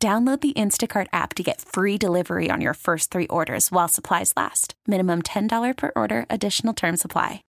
Download 0.00 0.40
the 0.40 0.52
Instacart 0.52 1.08
app 1.12 1.34
to 1.34 1.42
get 1.42 1.60
free 1.60 1.98
delivery 1.98 2.50
on 2.52 2.60
your 2.60 2.74
first 2.74 3.10
three 3.10 3.26
orders 3.26 3.72
while 3.72 3.88
supplies 3.88 4.32
last. 4.36 4.74
Minimum 4.86 5.22
$10 5.22 5.76
per 5.76 5.90
order, 5.96 6.24
additional 6.30 6.72
term 6.72 6.96
supply. 6.96 7.42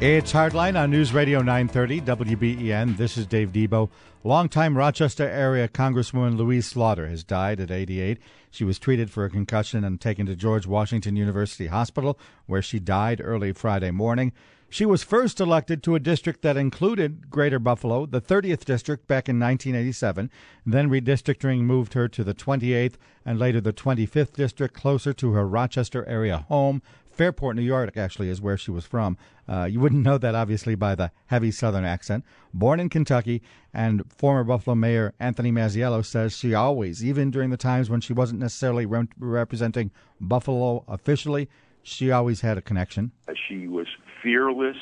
It's 0.00 0.32
Hardline 0.32 0.76
on 0.76 0.90
News 0.90 1.14
Radio 1.14 1.42
930 1.42 2.00
WBEN. 2.00 2.96
This 2.96 3.16
is 3.16 3.24
Dave 3.24 3.52
Debo. 3.52 3.88
Longtime 4.26 4.76
Rochester 4.76 5.28
area 5.28 5.68
Congresswoman 5.68 6.36
Louise 6.36 6.66
Slaughter 6.66 7.06
has 7.06 7.22
died 7.22 7.60
at 7.60 7.70
88. 7.70 8.18
She 8.50 8.64
was 8.64 8.76
treated 8.76 9.08
for 9.08 9.24
a 9.24 9.30
concussion 9.30 9.84
and 9.84 10.00
taken 10.00 10.26
to 10.26 10.34
George 10.34 10.66
Washington 10.66 11.14
University 11.14 11.68
Hospital, 11.68 12.18
where 12.46 12.60
she 12.60 12.80
died 12.80 13.20
early 13.22 13.52
Friday 13.52 13.92
morning. 13.92 14.32
She 14.68 14.84
was 14.84 15.04
first 15.04 15.40
elected 15.40 15.80
to 15.84 15.94
a 15.94 16.00
district 16.00 16.42
that 16.42 16.56
included 16.56 17.30
Greater 17.30 17.60
Buffalo, 17.60 18.04
the 18.04 18.20
30th 18.20 18.64
district, 18.64 19.06
back 19.06 19.28
in 19.28 19.38
1987. 19.38 20.28
Then 20.66 20.90
redistricting 20.90 21.60
moved 21.60 21.94
her 21.94 22.08
to 22.08 22.24
the 22.24 22.34
28th 22.34 22.94
and 23.24 23.38
later 23.38 23.60
the 23.60 23.72
25th 23.72 24.32
district, 24.32 24.74
closer 24.74 25.12
to 25.12 25.32
her 25.34 25.46
Rochester 25.46 26.04
area 26.06 26.38
home. 26.48 26.82
Fairport, 27.16 27.56
New 27.56 27.62
York, 27.62 27.96
actually, 27.96 28.28
is 28.28 28.42
where 28.42 28.58
she 28.58 28.70
was 28.70 28.84
from. 28.84 29.16
Uh, 29.48 29.64
you 29.64 29.80
wouldn't 29.80 30.02
know 30.02 30.18
that, 30.18 30.34
obviously, 30.34 30.74
by 30.74 30.94
the 30.94 31.10
heavy 31.26 31.50
Southern 31.50 31.84
accent. 31.84 32.24
Born 32.52 32.78
in 32.78 32.90
Kentucky, 32.90 33.42
and 33.76 34.10
former 34.10 34.42
Buffalo 34.42 34.74
Mayor 34.74 35.12
Anthony 35.20 35.52
Masiello 35.52 36.02
says 36.02 36.34
she 36.34 36.54
always, 36.54 37.04
even 37.04 37.30
during 37.30 37.50
the 37.50 37.58
times 37.58 37.90
when 37.90 38.00
she 38.00 38.14
wasn't 38.14 38.40
necessarily 38.40 38.86
re- 38.86 39.06
representing 39.18 39.90
Buffalo 40.18 40.82
officially, 40.88 41.50
she 41.82 42.10
always 42.10 42.40
had 42.40 42.56
a 42.56 42.62
connection. 42.62 43.12
She 43.46 43.68
was 43.68 43.86
fearless, 44.22 44.78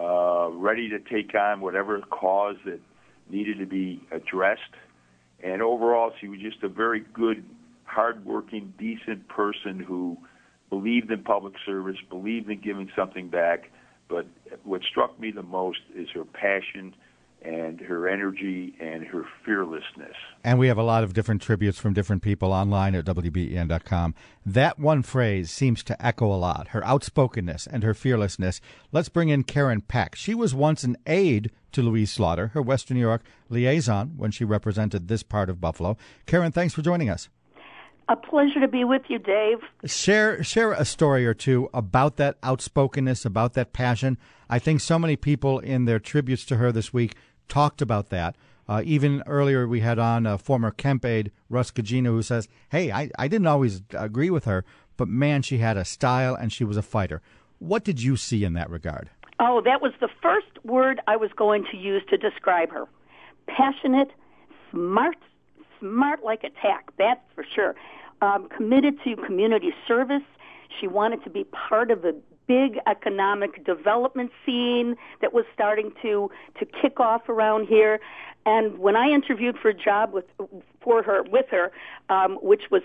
uh, 0.00 0.48
ready 0.52 0.88
to 0.90 1.00
take 1.00 1.34
on 1.34 1.60
whatever 1.60 2.00
cause 2.02 2.54
that 2.64 2.80
needed 3.28 3.58
to 3.58 3.66
be 3.66 4.00
addressed. 4.12 4.60
And 5.42 5.60
overall, 5.60 6.12
she 6.20 6.28
was 6.28 6.38
just 6.38 6.62
a 6.62 6.68
very 6.68 7.00
good, 7.12 7.44
hardworking, 7.82 8.74
decent 8.78 9.26
person 9.26 9.80
who 9.80 10.16
believed 10.70 11.10
in 11.10 11.24
public 11.24 11.54
service, 11.66 11.96
believed 12.08 12.48
in 12.48 12.60
giving 12.60 12.88
something 12.94 13.28
back. 13.28 13.70
But 14.08 14.26
what 14.62 14.82
struck 14.88 15.18
me 15.18 15.32
the 15.32 15.42
most 15.42 15.80
is 15.96 16.08
her 16.14 16.24
passion 16.24 16.94
and 17.44 17.80
her 17.80 18.08
energy 18.08 18.74
and 18.80 19.04
her 19.06 19.24
fearlessness. 19.44 20.16
And 20.42 20.58
we 20.58 20.68
have 20.68 20.78
a 20.78 20.82
lot 20.82 21.04
of 21.04 21.12
different 21.12 21.42
tributes 21.42 21.78
from 21.78 21.92
different 21.92 22.22
people 22.22 22.52
online 22.52 22.94
at 22.94 23.04
WBEN.com. 23.04 24.14
That 24.46 24.78
one 24.78 25.02
phrase 25.02 25.50
seems 25.50 25.82
to 25.84 26.04
echo 26.06 26.26
a 26.26 26.36
lot 26.36 26.68
her 26.68 26.84
outspokenness 26.84 27.66
and 27.66 27.82
her 27.82 27.94
fearlessness. 27.94 28.60
Let's 28.92 29.08
bring 29.08 29.28
in 29.28 29.44
Karen 29.44 29.82
Peck. 29.82 30.14
She 30.14 30.34
was 30.34 30.54
once 30.54 30.84
an 30.84 30.96
aide 31.06 31.50
to 31.72 31.82
Louise 31.82 32.10
Slaughter, 32.10 32.48
her 32.48 32.62
Western 32.62 32.96
New 32.96 33.02
York 33.02 33.22
liaison 33.48 34.14
when 34.16 34.30
she 34.30 34.44
represented 34.44 35.08
this 35.08 35.22
part 35.22 35.50
of 35.50 35.60
Buffalo. 35.60 35.96
Karen, 36.26 36.52
thanks 36.52 36.72
for 36.74 36.82
joining 36.82 37.10
us. 37.10 37.28
A 38.08 38.16
pleasure 38.16 38.60
to 38.60 38.68
be 38.68 38.84
with 38.84 39.02
you, 39.08 39.18
Dave. 39.18 39.58
Share 39.86 40.42
share 40.44 40.72
a 40.72 40.84
story 40.84 41.24
or 41.26 41.32
two 41.32 41.70
about 41.72 42.16
that 42.16 42.36
outspokenness, 42.44 43.24
about 43.24 43.54
that 43.54 43.72
passion. 43.72 44.18
I 44.50 44.58
think 44.58 44.82
so 44.82 44.98
many 44.98 45.16
people 45.16 45.58
in 45.58 45.86
their 45.86 45.98
tributes 45.98 46.44
to 46.46 46.56
her 46.56 46.70
this 46.70 46.92
week 46.92 47.14
talked 47.48 47.82
about 47.82 48.10
that. 48.10 48.36
Uh, 48.66 48.82
even 48.84 49.22
earlier, 49.26 49.68
we 49.68 49.80
had 49.80 49.98
on 49.98 50.26
a 50.26 50.38
former 50.38 50.70
Kemp 50.70 51.04
aide, 51.04 51.30
Russ 51.50 51.70
Gugino, 51.70 52.06
who 52.06 52.22
says, 52.22 52.48
Hey, 52.70 52.90
I, 52.90 53.10
I 53.18 53.28
didn't 53.28 53.46
always 53.46 53.82
agree 53.92 54.30
with 54.30 54.46
her, 54.46 54.64
but 54.96 55.08
man, 55.08 55.42
she 55.42 55.58
had 55.58 55.76
a 55.76 55.84
style 55.84 56.34
and 56.34 56.52
she 56.52 56.64
was 56.64 56.76
a 56.76 56.82
fighter. 56.82 57.20
What 57.58 57.84
did 57.84 58.02
you 58.02 58.16
see 58.16 58.44
in 58.44 58.54
that 58.54 58.70
regard? 58.70 59.10
Oh, 59.40 59.60
that 59.64 59.82
was 59.82 59.92
the 60.00 60.08
first 60.22 60.64
word 60.64 61.00
I 61.06 61.16
was 61.16 61.30
going 61.36 61.66
to 61.72 61.76
use 61.76 62.02
to 62.08 62.16
describe 62.16 62.70
her 62.70 62.86
passionate, 63.46 64.10
smart, 64.70 65.16
smart 65.78 66.24
like 66.24 66.44
a 66.44 66.50
tack, 66.62 66.90
that's 66.98 67.20
for 67.34 67.44
sure. 67.54 67.74
Um, 68.22 68.48
committed 68.48 68.96
to 69.04 69.16
community 69.16 69.72
service. 69.86 70.22
She 70.80 70.86
wanted 70.86 71.22
to 71.24 71.30
be 71.30 71.44
part 71.44 71.90
of 71.90 72.04
a 72.04 72.14
big 72.46 72.78
economic 72.86 73.64
development 73.64 74.30
scene 74.44 74.96
that 75.20 75.32
was 75.32 75.44
starting 75.54 75.92
to 76.02 76.30
to 76.58 76.66
kick 76.66 77.00
off 77.00 77.28
around 77.28 77.66
here. 77.66 78.00
And 78.46 78.78
when 78.78 78.96
I 78.96 79.08
interviewed 79.08 79.56
for 79.58 79.70
a 79.70 79.74
job 79.74 80.12
with 80.12 80.26
for 80.80 81.02
her 81.02 81.22
with 81.22 81.46
her, 81.50 81.72
um, 82.08 82.36
which 82.42 82.70
was 82.70 82.82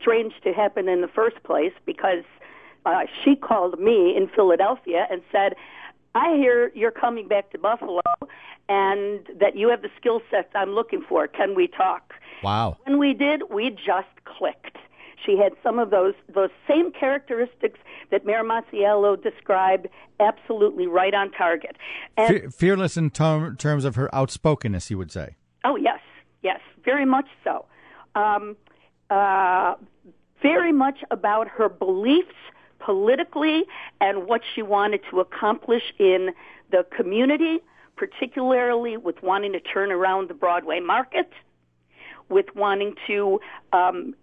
strange 0.00 0.34
to 0.44 0.52
happen 0.52 0.88
in 0.88 1.00
the 1.00 1.08
first 1.08 1.42
place 1.42 1.72
because 1.84 2.24
uh, 2.86 3.02
she 3.22 3.36
called 3.36 3.78
me 3.80 4.16
in 4.16 4.28
Philadelphia 4.28 5.06
and 5.10 5.22
said, 5.32 5.54
"I 6.14 6.36
hear 6.36 6.70
you're 6.74 6.90
coming 6.90 7.28
back 7.28 7.50
to 7.50 7.58
Buffalo, 7.58 8.02
and 8.68 9.26
that 9.38 9.56
you 9.56 9.68
have 9.68 9.82
the 9.82 9.90
skill 9.96 10.22
sets 10.30 10.50
I'm 10.54 10.70
looking 10.70 11.02
for. 11.02 11.26
Can 11.26 11.54
we 11.54 11.66
talk?" 11.66 12.14
Wow. 12.42 12.76
When 12.84 12.98
we 12.98 13.12
did, 13.12 13.42
we 13.50 13.70
just 13.70 14.08
clicked. 14.24 14.78
She 15.24 15.36
had 15.36 15.52
some 15.62 15.78
of 15.78 15.90
those 15.90 16.14
those 16.32 16.50
same 16.68 16.92
characteristics 16.92 17.78
that 18.10 18.24
Mayor 18.24 18.42
Masiello 18.42 19.20
described, 19.22 19.88
absolutely 20.18 20.86
right 20.86 21.14
on 21.14 21.30
target. 21.30 21.76
And, 22.16 22.28
Fe- 22.28 22.48
fearless 22.48 22.96
in 22.96 23.10
term, 23.10 23.56
terms 23.56 23.84
of 23.84 23.96
her 23.96 24.12
outspokenness, 24.14 24.90
you 24.90 24.98
would 24.98 25.12
say. 25.12 25.36
Oh 25.64 25.76
yes, 25.76 26.00
yes, 26.42 26.60
very 26.84 27.04
much 27.04 27.26
so. 27.44 27.66
Um, 28.14 28.56
uh, 29.10 29.74
very 30.42 30.72
much 30.72 30.98
about 31.10 31.48
her 31.48 31.68
beliefs 31.68 32.34
politically 32.78 33.64
and 34.00 34.26
what 34.26 34.40
she 34.54 34.62
wanted 34.62 35.00
to 35.10 35.20
accomplish 35.20 35.92
in 35.98 36.30
the 36.70 36.86
community, 36.96 37.58
particularly 37.96 38.96
with 38.96 39.22
wanting 39.22 39.52
to 39.52 39.60
turn 39.60 39.92
around 39.92 40.28
the 40.30 40.34
Broadway 40.34 40.80
market, 40.80 41.30
with 42.28 42.46
wanting 42.54 42.94
to 43.06 43.40
um, 43.72 44.14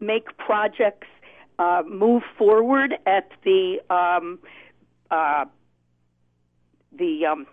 make 0.00 0.36
projects 0.38 1.08
uh, 1.58 1.82
move 1.88 2.22
forward 2.36 2.94
at 3.06 3.30
the 3.44 3.78
um, 3.90 4.38
uh, 5.10 5.44
the 6.98 7.26
um, 7.26 7.46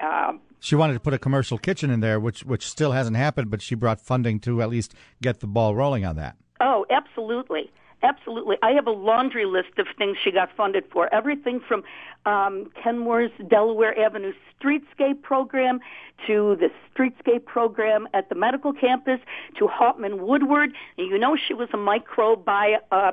uh, 0.00 0.32
she 0.60 0.76
wanted 0.76 0.94
to 0.94 1.00
put 1.00 1.12
a 1.12 1.18
commercial 1.18 1.58
kitchen 1.58 1.90
in 1.90 2.00
there, 2.00 2.20
which 2.20 2.44
which 2.44 2.68
still 2.68 2.92
hasn't 2.92 3.16
happened, 3.16 3.50
but 3.50 3.60
she 3.60 3.74
brought 3.74 4.00
funding 4.00 4.38
to 4.40 4.62
at 4.62 4.68
least 4.68 4.94
get 5.20 5.40
the 5.40 5.46
ball 5.46 5.74
rolling 5.74 6.04
on 6.04 6.16
that. 6.16 6.36
Oh, 6.60 6.86
absolutely. 6.90 7.70
Absolutely. 8.02 8.56
I 8.62 8.72
have 8.72 8.88
a 8.88 8.92
laundry 8.92 9.46
list 9.46 9.78
of 9.78 9.86
things 9.96 10.16
she 10.22 10.32
got 10.32 10.50
funded 10.56 10.84
for. 10.92 11.12
Everything 11.14 11.60
from 11.60 11.84
um, 12.26 12.70
Kenmore's 12.82 13.30
Delaware 13.48 13.98
Avenue 13.98 14.32
Streetscape 14.60 15.22
program 15.22 15.78
to 16.26 16.56
the 16.58 16.70
Streetscape 16.92 17.44
program 17.44 18.08
at 18.12 18.28
the 18.28 18.34
medical 18.34 18.72
campus 18.72 19.20
to 19.58 19.68
Hauptman 19.68 20.18
Woodward. 20.18 20.72
And 20.98 21.08
you 21.08 21.16
know 21.16 21.36
she 21.36 21.54
was 21.54 21.68
a 21.72 21.76
microbiologist 21.76 22.80
uh, 22.90 23.12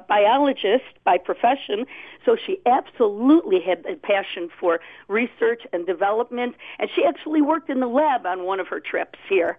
by 1.04 1.18
profession, 1.20 1.86
so 2.26 2.36
she 2.36 2.60
absolutely 2.66 3.60
had 3.62 3.86
a 3.86 3.96
passion 3.96 4.50
for 4.60 4.80
research 5.08 5.64
and 5.72 5.86
development. 5.86 6.56
And 6.80 6.90
she 6.96 7.04
actually 7.06 7.42
worked 7.42 7.70
in 7.70 7.80
the 7.80 7.88
lab 7.88 8.26
on 8.26 8.44
one 8.44 8.60
of 8.60 8.68
her 8.68 8.80
trips 8.80 9.20
here 9.30 9.58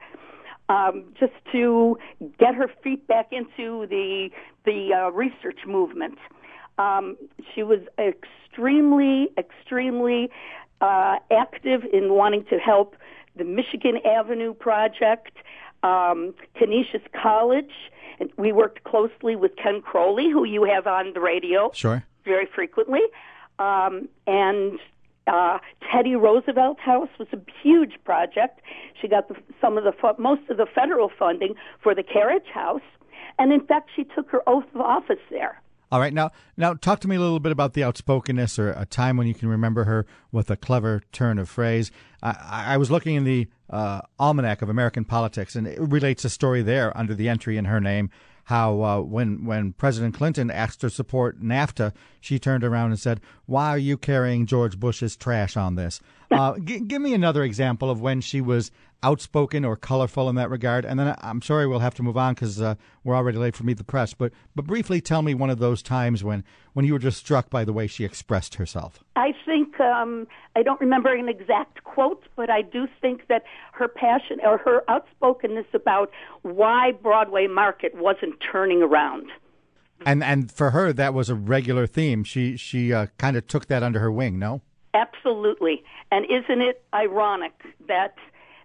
um, 0.71 1.05
just 1.19 1.33
to 1.51 1.99
get 2.39 2.55
her 2.55 2.71
feet 2.83 3.07
back 3.09 3.33
into 3.33 3.87
the 3.89 4.31
the 4.65 4.95
uh, 4.95 5.11
research 5.11 5.59
movement. 5.67 6.19
Um, 6.79 7.17
she 7.53 7.63
was 7.63 7.81
extremely, 7.99 9.29
extremely 9.37 10.31
uh, 10.81 11.17
active 11.31 11.83
in 11.93 12.15
wanting 12.15 12.45
to 12.47 12.59
help 12.59 12.97
the 13.37 13.45
Michigan 13.45 13.99
Avenue 14.05 14.55
Project, 14.55 15.37
um, 15.83 16.35
Canisius 16.55 17.03
College. 17.21 17.73
And 18.21 18.31
we 18.37 18.53
worked 18.53 18.85
closely 18.85 19.35
with 19.35 19.57
Ken 19.57 19.83
Crowley, 19.83 20.31
who 20.31 20.45
you 20.45 20.65
have 20.65 20.87
on 20.87 21.13
the 21.15 21.21
radio 21.21 21.71
sure. 21.75 22.05
very 22.25 22.47
frequently. 22.47 23.01
Um, 23.59 24.09
and 24.27 24.79
uh, 25.31 25.59
Teddy 25.91 26.17
Roosevelt 26.17 26.81
House 26.81 27.09
was 27.19 27.29
a 27.33 27.39
huge 27.63 27.93
project. 28.05 28.61
She 29.01 29.09
got 29.09 29.29
the, 29.29 29.37
some 29.61 29.79
of 29.79 29.85
the 29.85 29.93
most 30.19 30.43
of 30.51 30.57
the 30.57 30.67
federal 30.67 31.11
funding 31.19 31.55
for 31.83 31.95
the 31.95 32.03
carriage 32.03 32.49
house, 32.53 32.83
and 33.39 33.53
in 33.53 33.65
fact, 33.67 33.91
she 33.95 34.05
took 34.05 34.29
her 34.31 34.43
oath 34.49 34.65
of 34.75 34.81
office 34.81 35.21
there. 35.31 35.63
All 35.93 35.99
right, 35.99 36.13
now 36.13 36.31
now 36.57 36.75
talk 36.75 37.01
to 37.01 37.09
me 37.09 37.17
a 37.17 37.21
little 37.21 37.41
bit 37.41 37.51
about 37.51 37.75
the 37.75 37.83
outspokenness 37.83 38.59
or 38.59 38.71
a 38.71 38.87
time 38.87 39.17
when 39.17 39.27
you 39.27 39.35
can 39.35 39.49
remember 39.49 39.85
her 39.85 40.07
with 40.31 40.51
a 40.51 40.57
clever 40.57 41.03
turn 41.11 41.39
of 41.39 41.49
phrase. 41.49 41.91
I, 42.23 42.65
I 42.69 42.77
was 42.77 42.91
looking 42.91 43.17
in 43.17 43.25
the 43.25 43.49
uh, 43.69 44.03
Almanac 44.19 44.63
of 44.63 44.69
American 44.69 45.05
Politics, 45.05 45.57
and 45.57 45.67
it 45.67 45.81
relates 45.81 46.25
a 46.25 46.31
story 46.31 46.63
there 46.63 46.97
under 46.97 47.15
the 47.15 47.29
entry 47.29 47.57
in 47.57 47.65
her 47.65 47.81
name. 47.81 48.11
How 48.51 48.83
uh, 48.83 49.01
when 49.03 49.45
when 49.45 49.75
President 49.75 50.13
Clinton 50.13 50.51
asked 50.51 50.83
her 50.83 50.89
to 50.89 50.95
support 50.95 51.41
NAFTA, 51.41 51.93
she 52.21 52.41
turned 52.41 52.65
around 52.65 52.91
and 52.91 52.99
said, 52.99 53.21
"Why 53.47 53.69
are 53.69 53.79
you 53.79 53.97
carrying 53.97 54.45
George 54.45 54.81
Bush's 54.81 55.17
trash 55.17 55.57
on 55.57 55.77
this?" 55.77 56.01
Uh, 56.41 56.57
g- 56.61 56.79
give 56.79 57.03
me 57.03 57.13
another 57.13 57.43
example 57.43 57.91
of 57.91 58.01
when 58.01 58.21
she 58.21 58.41
was 58.41 58.71
outspoken 59.03 59.65
or 59.65 59.77
colorful 59.77 60.29
in 60.29 60.37
that 60.37 60.51
regard. 60.51 60.85
And 60.85 60.99
then 60.99 61.15
I'm 61.19 61.43
sorry 61.43 61.67
we'll 61.67 61.81
have 61.81 61.95
to 61.95 62.03
move 62.03 62.17
on 62.17 62.35
because 62.35 62.61
uh, 62.61 62.75
we're 63.05 63.17
already 63.17 63.39
late 63.39 63.57
for 63.57 63.65
Meet 63.65 63.79
the 63.79 63.85
Press. 63.85 64.15
But 64.15 64.33
but 64.55 64.67
briefly 64.67 65.01
tell 65.01 65.23
me 65.23 65.35
one 65.35 65.51
of 65.51 65.59
those 65.59 65.83
times 65.83 66.23
when, 66.23 66.45
when 66.73 66.85
you 66.85 66.93
were 66.93 66.99
just 66.99 67.19
struck 67.19 67.51
by 67.51 67.65
the 67.65 67.73
way 67.73 67.87
she 67.87 68.05
expressed 68.05 68.57
herself. 68.57 69.03
I 69.17 69.33
think 69.45 69.81
um, 69.81 70.27
I 70.55 70.63
don't 70.63 70.81
remember 70.81 71.13
an 71.13 71.29
exact 71.29 71.85
quote, 71.85 72.25
but 72.37 72.51
I 72.51 72.63
do 72.63 72.87
think 73.01 73.27
that 73.29 73.43
her 73.73 73.89
passion 73.89 74.39
or 74.45 74.59
her 74.59 74.83
outspokenness 74.89 75.67
about 75.75 76.11
why 76.43 76.93
Broadway 76.93 77.47
Market 77.47 77.95
wasn't 77.97 78.35
turning 78.53 78.83
around. 78.83 79.27
And 80.07 80.23
and 80.25 80.51
for 80.51 80.71
her 80.71 80.93
that 80.93 81.13
was 81.13 81.29
a 81.29 81.35
regular 81.35 81.87
theme. 81.87 82.25
She 82.25 82.57
she 82.57 82.93
uh, 82.93 83.07
kind 83.19 83.37
of 83.37 83.47
took 83.47 83.67
that 83.67 83.83
under 83.83 84.01
her 84.01 84.13
wing. 84.13 84.39
No. 84.39 84.63
Absolutely. 85.23 85.83
And 86.11 86.25
isn't 86.27 86.61
it 86.61 86.83
ironic 86.95 87.53
that 87.89 88.15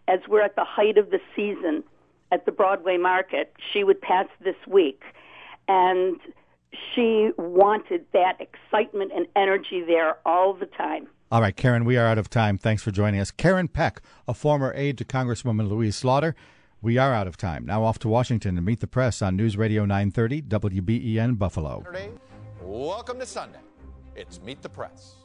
as 0.07 0.19
we're 0.27 0.41
at 0.41 0.55
the 0.55 0.63
height 0.63 0.97
of 0.97 1.09
the 1.09 1.19
season 1.35 1.83
at 2.31 2.45
the 2.45 2.51
Broadway 2.51 2.97
market, 2.97 3.53
she 3.73 3.83
would 3.83 4.01
pass 4.01 4.27
this 4.43 4.55
week. 4.67 5.03
And 5.67 6.17
she 6.93 7.31
wanted 7.37 8.05
that 8.13 8.39
excitement 8.39 9.11
and 9.15 9.27
energy 9.35 9.83
there 9.85 10.17
all 10.25 10.53
the 10.53 10.65
time. 10.65 11.07
All 11.31 11.41
right, 11.41 11.55
Karen, 11.55 11.85
we 11.85 11.97
are 11.97 12.05
out 12.05 12.17
of 12.17 12.29
time. 12.29 12.57
Thanks 12.57 12.83
for 12.83 12.91
joining 12.91 13.19
us. 13.19 13.31
Karen 13.31 13.67
Peck, 13.67 14.01
a 14.27 14.33
former 14.33 14.73
aide 14.75 14.97
to 14.99 15.05
Congresswoman 15.05 15.67
Louise 15.67 15.95
Slaughter. 15.95 16.35
We 16.81 16.97
are 16.97 17.13
out 17.13 17.27
of 17.27 17.35
time. 17.35 17.65
Now 17.65 17.83
off 17.83 17.97
to 17.99 18.07
Washington 18.07 18.55
to 18.55 18.61
meet 18.61 18.79
the 18.79 18.87
press 18.87 19.21
on 19.21 19.35
News 19.35 19.57
Radio 19.57 19.85
930 19.85 20.43
WBEN 20.43 21.37
Buffalo. 21.37 21.81
Saturday. 21.83 22.11
Welcome 22.61 23.19
to 23.19 23.25
Sunday. 23.25 23.59
It's 24.15 24.39
Meet 24.41 24.61
the 24.61 24.69
Press. 24.69 25.24